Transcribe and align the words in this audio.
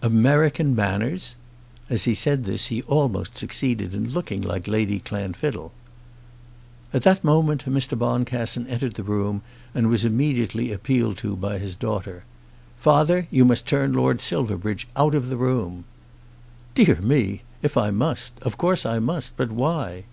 'American 0.00 0.74
manners!'" 0.74 1.36
As 1.90 2.04
he 2.04 2.14
said 2.14 2.44
this 2.44 2.68
he 2.68 2.80
almost 2.84 3.36
succeeded 3.36 3.92
in 3.92 4.08
looking 4.14 4.40
like 4.40 4.66
Lady 4.66 4.98
Clanfiddle. 4.98 5.72
At 6.94 7.02
that 7.02 7.22
moment 7.22 7.66
Mr. 7.66 7.94
Boncassen 7.98 8.66
entered 8.68 8.94
the 8.94 9.02
room, 9.02 9.42
and 9.74 9.90
was 9.90 10.02
immediately 10.02 10.72
appealed 10.72 11.18
to 11.18 11.36
by 11.36 11.58
his 11.58 11.76
daughter. 11.76 12.24
"Father, 12.78 13.28
you 13.30 13.44
must 13.44 13.66
turn 13.66 13.92
Lord 13.92 14.22
Silverbridge 14.22 14.88
out 14.96 15.14
of 15.14 15.28
the 15.28 15.36
room." 15.36 15.84
"Dear 16.74 16.98
me! 17.02 17.42
If 17.60 17.76
I 17.76 17.90
must, 17.90 18.38
of 18.40 18.56
course 18.56 18.86
I 18.86 19.00
must. 19.00 19.36
But 19.36 19.52
why?" 19.52 20.04